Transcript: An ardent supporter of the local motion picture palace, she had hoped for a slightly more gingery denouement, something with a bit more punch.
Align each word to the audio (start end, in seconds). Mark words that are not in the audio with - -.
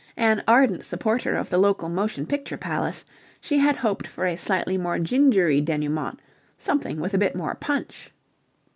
An 0.17 0.43
ardent 0.47 0.83
supporter 0.83 1.35
of 1.37 1.51
the 1.51 1.59
local 1.59 1.87
motion 1.87 2.25
picture 2.25 2.57
palace, 2.57 3.05
she 3.39 3.59
had 3.59 3.75
hoped 3.75 4.07
for 4.07 4.25
a 4.25 4.35
slightly 4.35 4.75
more 4.75 4.97
gingery 4.97 5.61
denouement, 5.61 6.17
something 6.57 6.99
with 6.99 7.13
a 7.13 7.19
bit 7.19 7.35
more 7.35 7.53
punch. 7.53 8.11